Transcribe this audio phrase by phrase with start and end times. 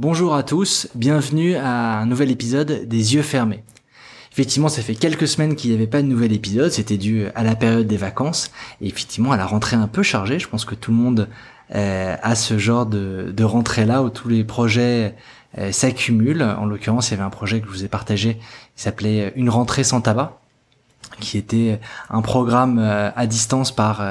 [0.00, 3.62] Bonjour à tous, bienvenue à un nouvel épisode des yeux fermés.
[4.32, 7.42] Effectivement, ça fait quelques semaines qu'il n'y avait pas de nouvel épisode, c'était dû à
[7.42, 8.50] la période des vacances,
[8.80, 11.28] et effectivement à la rentrée un peu chargée, je pense que tout le monde
[11.74, 15.16] euh, a ce genre de, rentrée-là où tous les projets
[15.58, 16.44] euh, s'accumulent.
[16.44, 18.36] En l'occurrence, il y avait un projet que je vous ai partagé
[18.76, 20.39] qui s'appelait Une rentrée sans tabac,
[21.20, 21.78] qui était
[22.08, 24.02] un programme euh, à distance par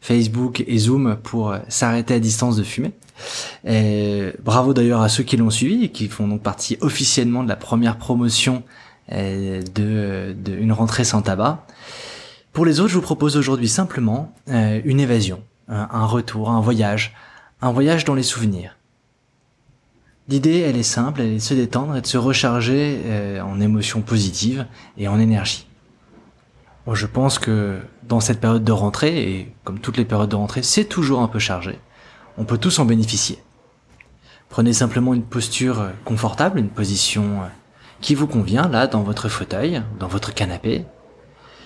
[0.00, 2.92] Facebook et Zoom pour s'arrêter à distance de fumer.
[4.42, 7.56] Bravo d'ailleurs à ceux qui l'ont suivi et qui font donc partie officiellement de la
[7.56, 8.62] première promotion
[9.12, 11.66] euh, de, une rentrée sans tabac.
[12.54, 17.14] Pour les autres, je vous propose aujourd'hui simplement euh, une évasion, un, retour, un voyage,
[17.60, 18.78] un voyage dans les souvenirs.
[20.28, 23.60] L'idée, elle est simple, elle est de se détendre et de se recharger euh, en
[23.60, 25.66] émotions positives et en énergie.
[26.92, 30.62] Je pense que dans cette période de rentrée, et comme toutes les périodes de rentrée,
[30.62, 31.78] c'est toujours un peu chargé.
[32.36, 33.38] On peut tous en bénéficier.
[34.50, 37.40] Prenez simplement une posture confortable, une position
[38.00, 40.84] qui vous convient là dans votre fauteuil, dans votre canapé.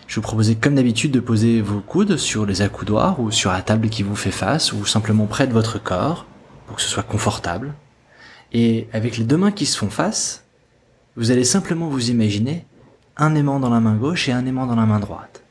[0.06, 3.60] Je vous proposais comme d'habitude de poser vos coudes sur les accoudoirs ou sur la
[3.60, 6.26] table qui vous fait face ou simplement près de votre corps
[6.66, 7.74] pour que ce soit confortable.
[8.52, 10.44] Et avec les deux mains qui se font face,
[11.16, 12.64] vous allez simplement vous imaginer
[13.18, 15.42] un aimant dans la main gauche et un aimant dans la main droite.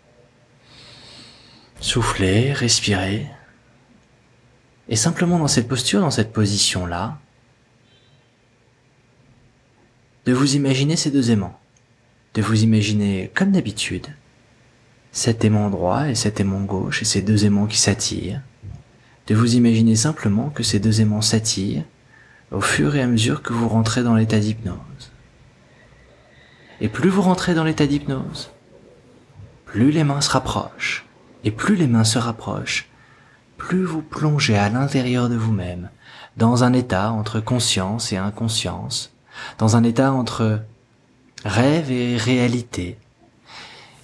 [1.80, 3.28] Soufflez, respirez.
[4.90, 7.20] Et simplement dans cette posture, dans cette position-là,
[10.26, 11.60] de vous imaginer ces deux aimants,
[12.34, 14.08] de vous imaginer comme d'habitude
[15.12, 18.42] cet aimant droit et cet aimant gauche et ces deux aimants qui s'attirent,
[19.28, 21.84] de vous imaginer simplement que ces deux aimants s'attirent
[22.52, 25.12] au fur et à mesure que vous rentrez dans l'état d'hypnose.
[26.80, 28.52] Et plus vous rentrez dans l'état d'hypnose,
[29.66, 31.06] plus les mains se rapprochent,
[31.44, 32.90] et plus les mains se rapprochent,
[33.58, 35.90] plus vous plongez à l'intérieur de vous-même,
[36.38, 39.12] dans un état entre conscience et inconscience,
[39.58, 40.62] dans un état entre
[41.44, 42.98] rêve et réalité,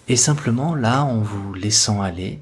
[0.07, 2.41] et simplement là, en vous laissant aller,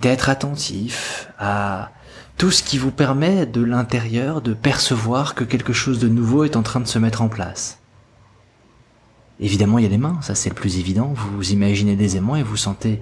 [0.00, 1.90] d'être attentif à
[2.36, 6.56] tout ce qui vous permet de l'intérieur de percevoir que quelque chose de nouveau est
[6.56, 7.78] en train de se mettre en place.
[9.38, 11.12] Évidemment, il y a les mains, ça c'est le plus évident.
[11.14, 13.00] Vous imaginez des aimants et vous sentez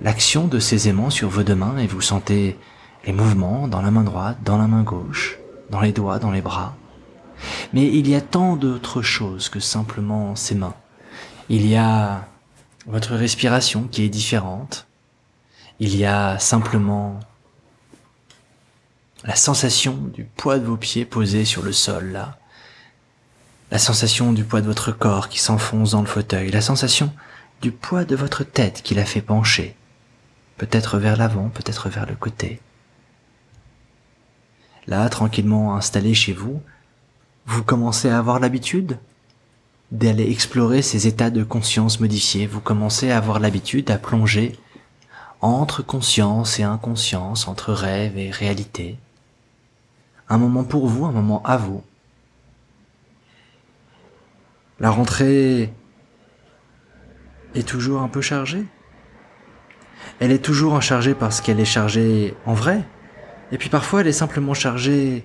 [0.00, 2.58] l'action de ces aimants sur vos deux mains et vous sentez
[3.06, 5.38] les mouvements dans la main droite, dans la main gauche,
[5.70, 6.74] dans les doigts, dans les bras.
[7.72, 10.74] Mais il y a tant d'autres choses que simplement ces mains.
[11.48, 12.26] Il y a
[12.86, 14.86] votre respiration qui est différente.
[15.80, 17.20] Il y a simplement
[19.24, 22.38] la sensation du poids de vos pieds posés sur le sol là.
[23.70, 26.50] La sensation du poids de votre corps qui s'enfonce dans le fauteuil.
[26.50, 27.12] La sensation
[27.62, 29.76] du poids de votre tête qui la fait pencher
[30.56, 32.60] peut-être vers l'avant, peut-être vers le côté.
[34.86, 36.62] Là, tranquillement installé chez vous,
[37.46, 38.98] vous commencez à avoir l'habitude
[39.92, 44.58] d'aller explorer ces états de conscience modifiés, vous commencez à avoir l'habitude à plonger
[45.40, 48.96] entre conscience et inconscience, entre rêve et réalité.
[50.28, 51.82] Un moment pour vous, un moment à vous.
[54.80, 55.72] La rentrée
[57.54, 58.64] est toujours un peu chargée
[60.20, 62.82] elle est toujours en chargée parce qu'elle est chargée en vrai.
[63.52, 65.24] Et puis parfois elle est simplement chargée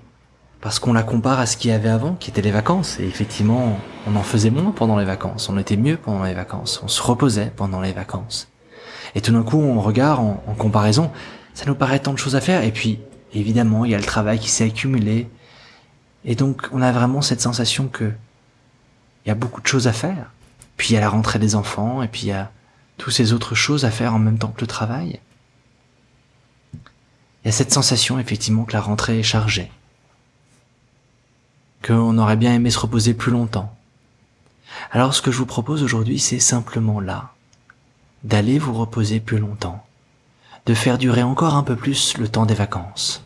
[0.61, 2.99] parce qu'on la compare à ce qu'il y avait avant, qui étaient les vacances.
[2.99, 6.81] Et effectivement, on en faisait moins pendant les vacances, on était mieux pendant les vacances,
[6.83, 8.51] on se reposait pendant les vacances.
[9.15, 11.11] Et tout d'un coup, on regarde en, en comparaison,
[11.53, 12.63] ça nous paraît tant de choses à faire.
[12.63, 12.99] Et puis,
[13.33, 15.29] évidemment, il y a le travail qui s'est accumulé.
[16.25, 18.11] Et donc, on a vraiment cette sensation que
[19.25, 20.31] il y a beaucoup de choses à faire.
[20.77, 22.51] Puis il y a la rentrée des enfants, et puis il y a
[22.97, 25.19] toutes ces autres choses à faire en même temps que le travail.
[26.73, 29.71] Il y a cette sensation effectivement que la rentrée est chargée,
[31.85, 33.75] qu'on aurait bien aimé se reposer plus longtemps.
[34.91, 37.33] Alors ce que je vous propose aujourd'hui, c'est simplement là,
[38.23, 39.85] d'aller vous reposer plus longtemps,
[40.65, 43.23] de faire durer encore un peu plus le temps des vacances.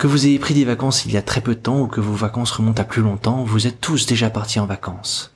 [0.00, 2.00] Que vous ayez pris des vacances il y a très peu de temps ou que
[2.00, 5.34] vos vacances remontent à plus longtemps, vous êtes tous déjà partis en vacances.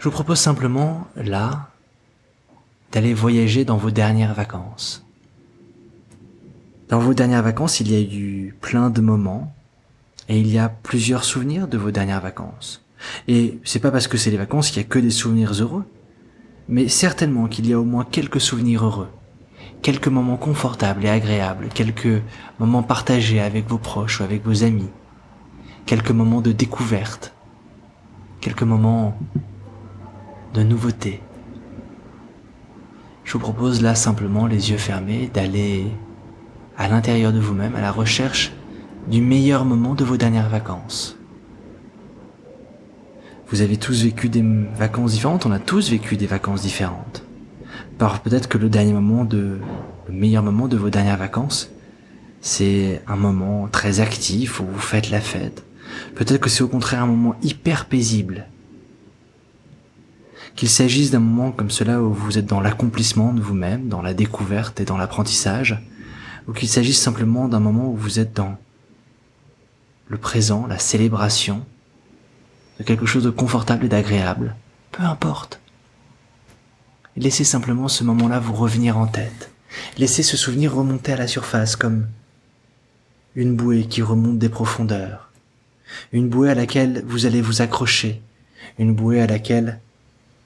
[0.00, 1.70] Je vous propose simplement, là,
[2.90, 5.06] d'aller voyager dans vos dernières vacances.
[6.88, 9.54] Dans vos dernières vacances, il y a eu plein de moments
[10.28, 12.84] et il y a plusieurs souvenirs de vos dernières vacances.
[13.28, 15.84] Et c'est pas parce que c'est les vacances qu'il y a que des souvenirs heureux,
[16.68, 19.10] mais certainement qu'il y a au moins quelques souvenirs heureux,
[19.82, 22.22] quelques moments confortables et agréables, quelques
[22.58, 24.90] moments partagés avec vos proches ou avec vos amis,
[25.86, 27.34] quelques moments de découverte,
[28.40, 29.18] quelques moments
[30.54, 31.20] de nouveautés.
[33.24, 35.86] Je vous propose là simplement les yeux fermés d'aller
[36.78, 38.52] à l'intérieur de vous-même, à la recherche
[39.08, 41.16] du meilleur moment de vos dernières vacances.
[43.48, 44.42] Vous avez tous vécu des
[44.74, 47.24] vacances différentes, on a tous vécu des vacances différentes.
[48.02, 49.60] Par peut-être que le dernier moment de,
[50.08, 51.70] le meilleur moment de vos dernières vacances,
[52.40, 55.62] c'est un moment très actif où vous faites la fête.
[56.16, 58.48] Peut-être que c'est au contraire un moment hyper paisible.
[60.56, 64.14] Qu'il s'agisse d'un moment comme cela où vous êtes dans l'accomplissement de vous-même, dans la
[64.14, 65.80] découverte et dans l'apprentissage,
[66.48, 68.58] ou qu'il s'agisse simplement d'un moment où vous êtes dans
[70.08, 71.64] le présent, la célébration
[72.80, 74.56] de quelque chose de confortable et d'agréable,
[74.90, 75.61] peu importe.
[77.16, 79.50] Laissez simplement ce moment-là vous revenir en tête.
[79.98, 82.06] Laissez ce souvenir remonter à la surface comme
[83.36, 85.30] une bouée qui remonte des profondeurs,
[86.12, 88.22] une bouée à laquelle vous allez vous accrocher,
[88.78, 89.80] une bouée à laquelle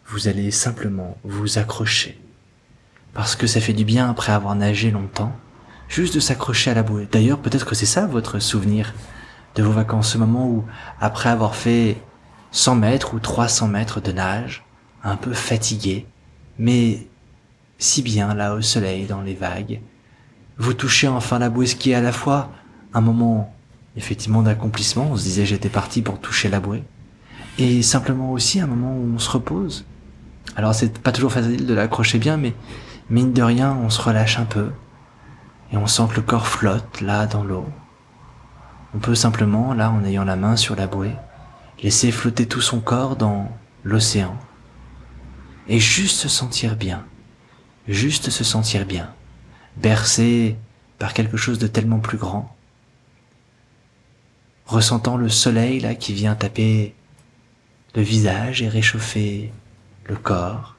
[0.09, 2.19] vous allez simplement vous accrocher.
[3.15, 5.37] Parce que ça fait du bien après avoir nagé longtemps,
[5.89, 7.09] juste de s'accrocher à la bouée.
[7.11, 8.93] D'ailleurs, peut-être que c'est ça votre souvenir
[9.55, 10.65] de vos vacances, ce moment où,
[11.01, 11.97] après avoir fait
[12.51, 14.65] 100 mètres ou 300 mètres de nage,
[15.03, 16.07] un peu fatigué,
[16.59, 17.07] mais
[17.79, 19.81] si bien là au soleil, dans les vagues,
[20.59, 22.51] vous touchez enfin la bouée, ce qui est à la fois
[22.95, 23.53] un moment
[23.97, 26.85] effectivement d'accomplissement, on se disait j'étais parti pour toucher la bouée,
[27.59, 29.87] et simplement aussi un moment où on se repose.
[30.55, 32.55] Alors c'est pas toujours facile de l'accrocher bien, mais
[33.11, 34.71] mine de rien, on se relâche un peu,
[35.73, 37.67] et on sent que le corps flotte là dans l'eau.
[38.95, 41.15] On peut simplement, là en ayant la main sur la bouée,
[41.83, 43.51] laisser flotter tout son corps dans
[43.83, 44.37] l'océan,
[45.69, 47.05] et juste se sentir bien,
[47.89, 49.13] juste se sentir bien,
[49.77, 50.57] bercé
[50.99, 52.55] par quelque chose de tellement plus grand,
[54.67, 56.95] ressentant le soleil là qui vient taper
[57.95, 59.53] le visage et réchauffer
[60.05, 60.77] le corps,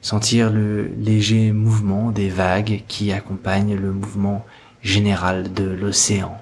[0.00, 4.44] sentir le léger mouvement des vagues qui accompagnent le mouvement
[4.82, 6.40] général de l'océan.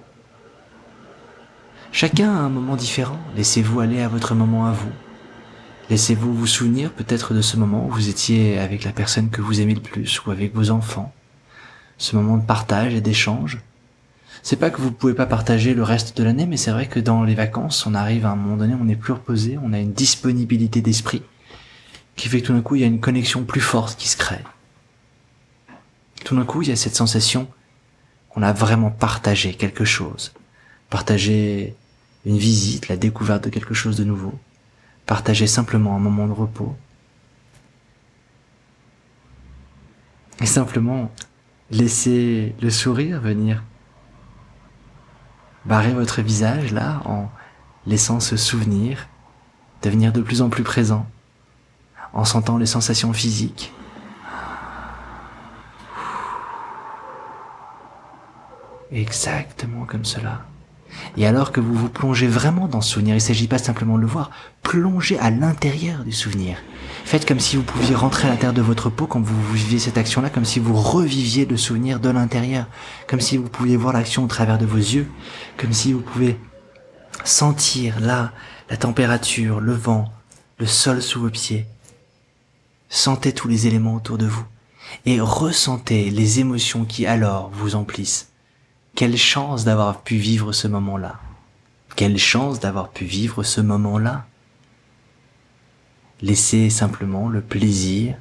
[1.92, 4.92] Chacun a un moment différent, laissez-vous aller à votre moment à vous.
[5.88, 9.60] Laissez-vous vous souvenir peut-être de ce moment où vous étiez avec la personne que vous
[9.60, 11.14] aimez le plus ou avec vos enfants.
[11.96, 13.60] Ce moment de partage et d'échange.
[14.42, 16.98] C'est pas que vous pouvez pas partager le reste de l'année, mais c'est vrai que
[16.98, 19.78] dans les vacances, on arrive à un moment donné, on est plus reposé, on a
[19.78, 21.22] une disponibilité d'esprit
[22.16, 24.16] qui fait que tout d'un coup, il y a une connexion plus forte qui se
[24.16, 24.42] crée.
[26.24, 27.46] Tout d'un coup, il y a cette sensation
[28.30, 30.32] qu'on a vraiment partagé quelque chose.
[30.90, 31.74] Partagé
[32.24, 34.36] une visite, la découverte de quelque chose de nouveau
[35.06, 36.76] partager simplement un moment de repos.
[40.40, 41.10] Et simplement
[41.70, 43.62] laisser le sourire venir.
[45.64, 47.30] Barrer votre visage là en
[47.86, 49.08] laissant ce souvenir
[49.82, 51.06] devenir de plus en plus présent,
[52.12, 53.72] en sentant les sensations physiques.
[58.90, 60.44] Exactement comme cela.
[61.16, 63.96] Et alors que vous vous plongez vraiment dans ce souvenir, il ne s'agit pas simplement
[63.96, 64.30] de le voir,
[64.62, 66.58] plongez à l'intérieur du souvenir.
[67.04, 69.98] Faites comme si vous pouviez rentrer à l'intérieur de votre peau quand vous viviez cette
[69.98, 72.66] action-là, comme si vous reviviez le souvenir de l'intérieur,
[73.06, 75.08] comme si vous pouviez voir l'action au travers de vos yeux,
[75.56, 76.38] comme si vous pouvez
[77.24, 78.32] sentir là
[78.68, 80.12] la température, le vent,
[80.58, 81.66] le sol sous vos pieds.
[82.88, 84.44] Sentez tous les éléments autour de vous
[85.04, 88.25] et ressentez les émotions qui alors vous emplissent.
[88.96, 91.20] Quelle chance d'avoir pu vivre ce moment-là.
[91.96, 94.24] Quelle chance d'avoir pu vivre ce moment-là.
[96.22, 98.16] Laissez simplement le plaisir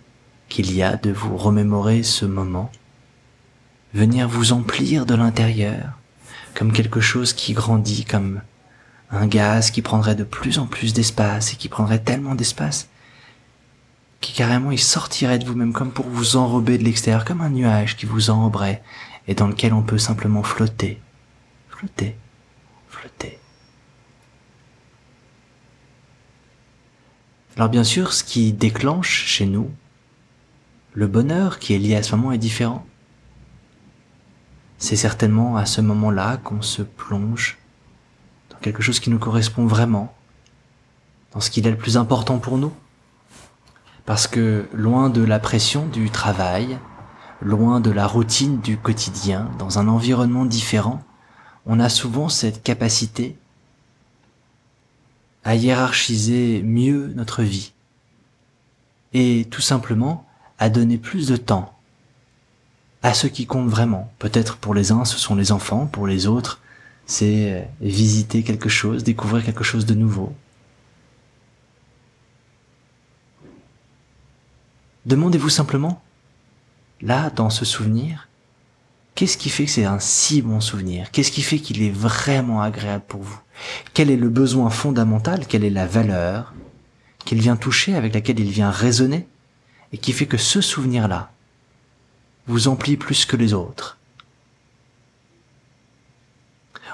[0.49, 2.69] qu'il y a de vous remémorer ce moment,
[3.93, 5.93] venir vous emplir de l'intérieur,
[6.53, 8.41] comme quelque chose qui grandit, comme
[9.11, 12.89] un gaz qui prendrait de plus en plus d'espace et qui prendrait tellement d'espace
[14.25, 17.95] qui carrément il sortirait de vous-même comme pour vous enrober de l'extérieur, comme un nuage
[17.95, 18.81] qui vous enroberait
[19.27, 21.01] et dans lequel on peut simplement flotter,
[21.69, 22.15] flotter,
[22.89, 23.39] flotter.
[27.55, 29.71] Alors bien sûr, ce qui déclenche chez nous
[30.95, 32.85] le bonheur qui est lié à ce moment est différent.
[34.77, 37.57] C'est certainement à ce moment-là qu'on se plonge
[38.49, 40.15] dans quelque chose qui nous correspond vraiment,
[41.33, 42.73] dans ce qu'il est le plus important pour nous.
[44.05, 46.77] Parce que loin de la pression du travail,
[47.41, 51.03] loin de la routine du quotidien, dans un environnement différent,
[51.65, 53.35] on a souvent cette capacité
[55.43, 57.73] à hiérarchiser mieux notre vie
[59.13, 60.25] et tout simplement
[60.57, 61.77] à donner plus de temps
[63.03, 64.11] à ce qui compte vraiment.
[64.17, 66.61] Peut-être pour les uns ce sont les enfants, pour les autres
[67.05, 70.33] c'est visiter quelque chose, découvrir quelque chose de nouveau.
[75.05, 76.01] Demandez-vous simplement
[77.05, 78.27] là, dans ce souvenir,
[79.15, 81.09] Qu'est-ce qui fait que c'est un si bon souvenir?
[81.09, 83.39] Qu'est-ce qui fait qu'il est vraiment agréable pour vous?
[83.93, 85.47] Quel est le besoin fondamental?
[85.47, 86.53] Quelle est la valeur
[87.23, 89.25] qu'il vient toucher, avec laquelle il vient résonner,
[89.93, 91.31] et qui fait que ce souvenir-là
[92.47, 93.97] vous emplit plus que les autres?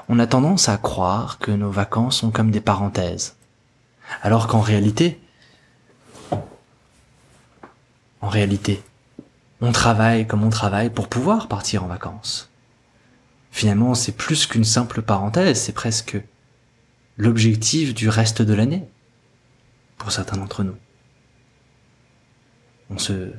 [0.07, 3.35] On a tendance à croire que nos vacances sont comme des parenthèses,
[4.21, 5.19] alors qu'en réalité,
[8.21, 8.83] en réalité,
[9.61, 12.49] on travaille comme on travaille pour pouvoir partir en vacances.
[13.51, 16.19] Finalement, c'est plus qu'une simple parenthèse, c'est presque
[17.17, 18.87] l'objectif du reste de l'année,
[19.97, 20.75] pour certains d'entre nous.
[22.89, 23.31] On se,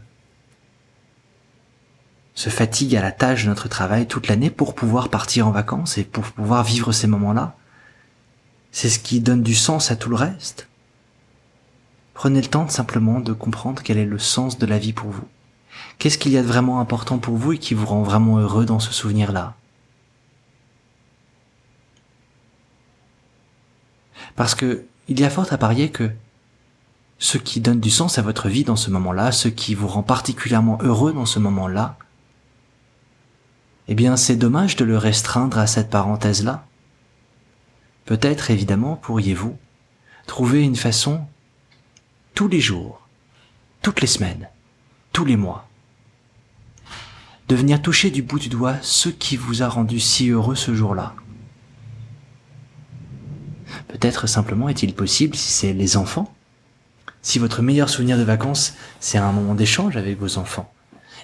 [2.35, 5.99] se fatigue à la tâche de notre travail toute l'année pour pouvoir partir en vacances
[5.99, 7.57] et pour pouvoir vivre ces moments-là.
[8.71, 10.69] C'est ce qui donne du sens à tout le reste.
[12.15, 15.27] Prenez le temps simplement de comprendre quel est le sens de la vie pour vous.
[15.99, 18.65] Qu'est-ce qu'il y a de vraiment important pour vous et qui vous rend vraiment heureux
[18.65, 19.55] dans ce souvenir-là?
[24.37, 26.11] Parce que il y a fort à parier que
[27.19, 30.03] ce qui donne du sens à votre vie dans ce moment-là, ce qui vous rend
[30.03, 31.97] particulièrement heureux dans ce moment-là,
[33.89, 36.67] eh bien c'est dommage de le restreindre à cette parenthèse-là.
[38.07, 39.57] Peut-être évidemment pourriez-vous
[40.27, 41.25] trouver une façon
[42.35, 43.07] tous les jours,
[43.83, 44.49] toutes les semaines,
[45.13, 45.69] tous les mois,
[47.49, 50.75] de venir toucher du bout du doigt ce qui vous a rendu si heureux ce
[50.75, 51.15] jour-là.
[53.89, 56.33] Peut-être simplement est-il possible, si c'est les enfants,
[57.21, 60.73] si votre meilleur souvenir de vacances, c'est un moment d'échange avec vos enfants,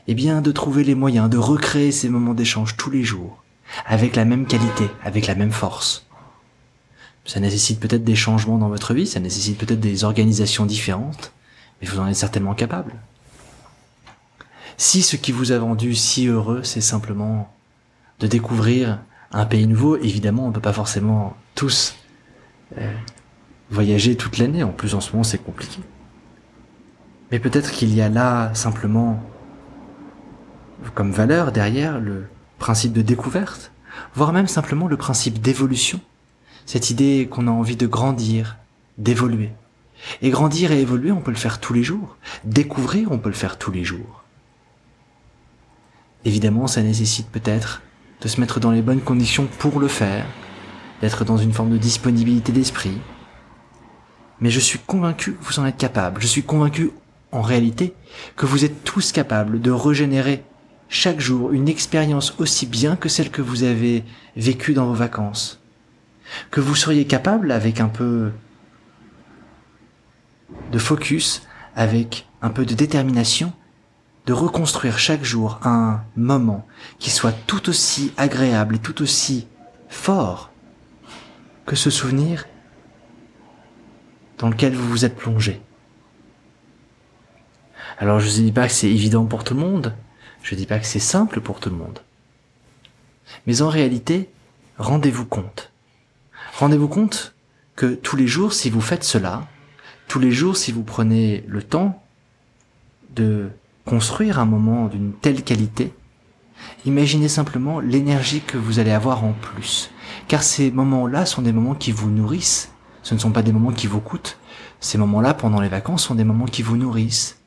[0.07, 3.43] eh bien de trouver les moyens de recréer ces moments d'échange tous les jours,
[3.87, 6.07] avec la même qualité, avec la même force.
[7.25, 11.33] Ça nécessite peut-être des changements dans votre vie, ça nécessite peut-être des organisations différentes,
[11.81, 12.95] mais vous en êtes certainement capable.
[14.81, 17.53] Si ce qui vous a rendu si heureux, c'est simplement
[18.21, 19.01] de découvrir
[19.33, 21.97] un pays nouveau, évidemment, on ne peut pas forcément tous
[22.79, 22.93] euh,
[23.71, 24.63] voyager toute l'année.
[24.63, 25.81] En plus, en ce moment, c'est compliqué.
[27.33, 29.21] Mais peut-être qu'il y a là simplement,
[30.95, 32.29] comme valeur derrière, le
[32.61, 33.73] principe de découverte,
[34.15, 36.01] voire même simplement le principe d'évolution.
[36.67, 38.59] Cette idée qu'on a envie de grandir,
[38.97, 39.51] d'évoluer.
[40.23, 42.17] Et grandir et évoluer, on peut le faire tous les jours.
[42.45, 44.23] Découvrir, on peut le faire tous les jours.
[46.25, 47.83] Évidemment, ça nécessite peut-être
[48.21, 50.27] de se mettre dans les bonnes conditions pour le faire,
[51.01, 52.99] d'être dans une forme de disponibilité d'esprit.
[54.41, 56.21] Mais je suis convaincu que vous en êtes capable.
[56.21, 56.91] Je suis convaincu,
[57.33, 57.95] en réalité,
[58.37, 60.45] que vous êtes tous capables de régénérer
[60.89, 64.05] chaque jour une expérience aussi bien que celle que vous avez
[64.37, 65.61] vécue dans vos vacances.
[66.51, 68.33] Que vous seriez capable, avec un peu
[70.73, 71.43] de focus,
[71.77, 73.53] avec un peu de détermination,
[74.29, 76.67] de reconstruire chaque jour un moment
[76.99, 79.47] qui soit tout aussi agréable et tout aussi
[79.89, 80.51] fort
[81.65, 82.45] que ce souvenir
[84.37, 85.63] dans lequel vous vous êtes plongé.
[87.97, 89.95] Alors je ne dis pas que c'est évident pour tout le monde,
[90.43, 92.01] je ne dis pas que c'est simple pour tout le monde.
[93.47, 94.29] Mais en réalité,
[94.77, 95.73] rendez-vous compte.
[96.59, 97.35] Rendez-vous compte
[97.77, 99.49] que tous les jours, si vous faites cela,
[100.07, 102.05] tous les jours, si vous prenez le temps
[103.17, 103.49] de
[103.89, 105.95] construire un moment d'une telle qualité,
[106.85, 109.91] imaginez simplement l'énergie que vous allez avoir en plus.
[110.29, 112.71] Car ces moments-là sont des moments qui vous nourrissent.
[113.03, 114.39] Ce ne sont pas des moments qui vous coûtent.
[114.81, 117.39] Ces moments-là, pendant les vacances, sont des moments qui vous nourrissent.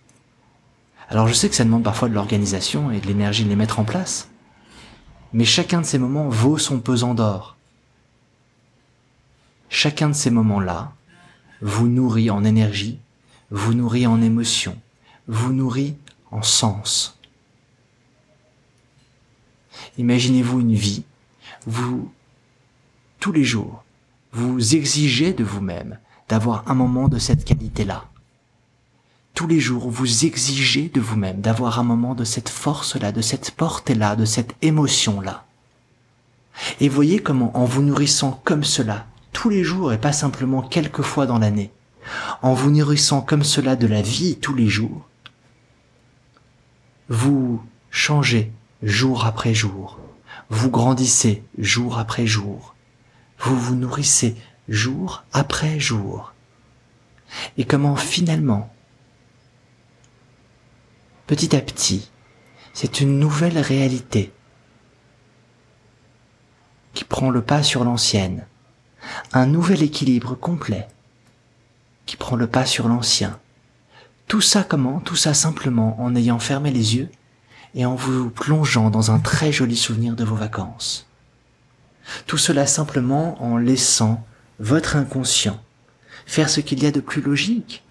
[1.09, 3.79] Alors je sais que ça demande parfois de l'organisation et de l'énergie de les mettre
[3.79, 4.29] en place.
[5.33, 7.55] Mais chacun de ces moments vaut son pesant d'or.
[9.69, 10.91] Chacun de ces moments-là
[11.61, 12.97] vous nourrit en énergie,
[13.51, 14.75] vous nourrit en émotion,
[15.27, 15.95] vous nourrit
[16.31, 17.17] en sens.
[19.97, 21.03] Imaginez-vous une vie,
[21.65, 22.11] vous,
[23.19, 23.83] tous les jours,
[24.31, 25.97] vous exigez de vous-même
[26.29, 28.05] d'avoir un moment de cette qualité-là.
[29.33, 33.51] Tous les jours, vous exigez de vous-même d'avoir un moment de cette force-là, de cette
[33.51, 35.45] portée-là, de cette émotion-là.
[36.79, 41.01] Et voyez comment, en vous nourrissant comme cela, tous les jours et pas simplement quelques
[41.01, 41.71] fois dans l'année,
[42.41, 45.07] en vous nourrissant comme cela de la vie tous les jours,
[47.09, 48.51] vous changez
[48.83, 49.99] jour après jour.
[50.49, 52.75] Vous grandissez jour après jour.
[53.39, 54.35] Vous vous nourrissez
[54.69, 56.33] jour après jour.
[57.57, 58.73] Et comment finalement,
[61.27, 62.11] petit à petit,
[62.73, 64.31] c'est une nouvelle réalité
[66.93, 68.45] qui prend le pas sur l'ancienne,
[69.33, 70.87] un nouvel équilibre complet
[72.05, 73.39] qui prend le pas sur l'ancien,
[74.27, 74.99] tout ça comment?
[74.99, 77.09] Tout ça simplement en ayant fermé les yeux
[77.75, 81.07] et en vous plongeant dans un très joli souvenir de vos vacances.
[82.27, 84.25] Tout cela simplement en laissant
[84.59, 85.59] votre inconscient
[86.25, 87.83] faire ce qu'il y a de plus logique.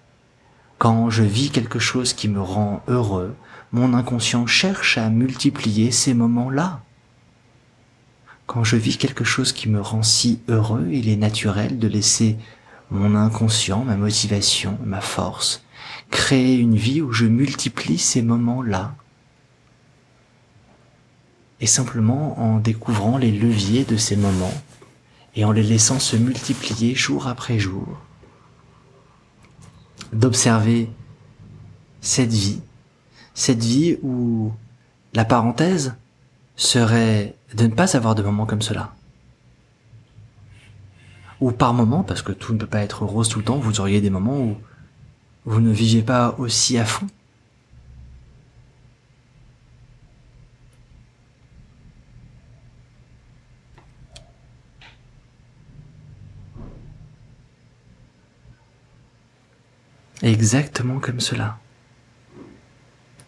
[0.77, 3.35] Quand je vis quelque chose qui me rend heureux,
[3.71, 6.81] mon inconscient cherche à multiplier ces moments-là.
[8.47, 12.37] Quand je vis quelque chose qui me rend si heureux, il est naturel de laisser
[12.89, 15.63] mon inconscient, ma motivation, ma force,
[16.11, 18.93] créer une vie où je multiplie ces moments-là.
[21.59, 24.53] Et simplement en découvrant les leviers de ces moments
[25.35, 27.87] et en les laissant se multiplier jour après jour,
[30.11, 30.89] d'observer
[32.01, 32.61] cette vie,
[33.33, 34.51] cette vie où
[35.13, 35.95] la parenthèse
[36.55, 38.93] serait de ne pas avoir de moments comme cela.
[41.39, 43.79] Ou par moments, parce que tout ne peut pas être rose tout le temps, vous
[43.79, 44.57] auriez des moments où
[45.45, 47.07] vous ne vivez pas aussi à fond?
[60.21, 61.57] Exactement comme cela.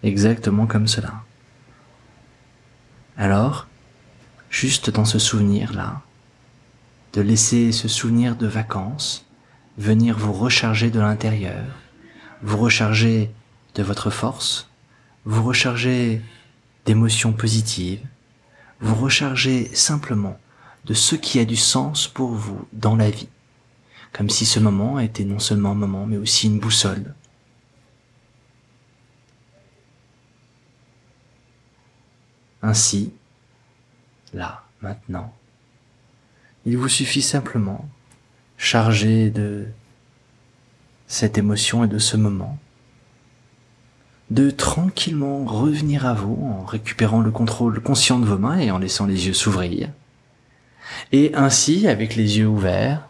[0.03, 1.23] Exactement comme cela.
[3.17, 3.67] Alors,
[4.49, 6.01] juste dans ce souvenir-là,
[7.13, 9.25] de laisser ce souvenir de vacances
[9.77, 11.82] venir vous recharger de l'intérieur,
[12.43, 13.31] vous recharger
[13.73, 14.69] de votre force,
[15.25, 16.21] vous recharger
[16.85, 18.05] d'émotions positives,
[18.79, 20.37] vous recharger simplement
[20.85, 23.29] de ce qui a du sens pour vous dans la vie
[24.13, 27.15] comme si ce moment était non seulement un moment, mais aussi une boussole.
[32.61, 33.11] Ainsi,
[34.33, 35.33] là, maintenant,
[36.65, 37.89] il vous suffit simplement,
[38.57, 39.67] chargé de
[41.13, 42.57] cette émotion et de ce moment,
[44.31, 48.79] de tranquillement revenir à vous en récupérant le contrôle conscient de vos mains et en
[48.79, 49.89] laissant les yeux s'ouvrir.
[51.11, 53.07] Et ainsi, avec les yeux ouverts,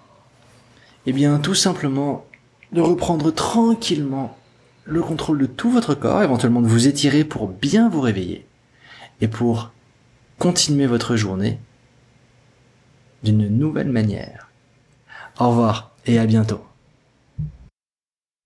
[1.05, 2.25] eh bien, tout simplement,
[2.73, 4.37] de reprendre tranquillement
[4.83, 8.45] le contrôle de tout votre corps, éventuellement de vous étirer pour bien vous réveiller
[9.21, 9.71] et pour
[10.39, 11.57] continuer votre journée
[13.23, 14.49] d'une nouvelle manière.
[15.39, 16.65] Au revoir et à bientôt.